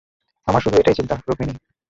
আমার 0.47 0.61
শুধু 0.61 0.75
এটাই 0.77 0.95
চিন্তা, 0.95 1.15
রুকমিনি। 1.27 1.53